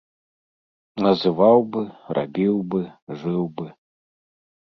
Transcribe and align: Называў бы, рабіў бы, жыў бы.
Называў 1.05 1.57
бы, 1.75 1.83
рабіў 2.19 2.55
бы, 2.71 2.81
жыў 3.25 3.43
бы. 3.61 3.67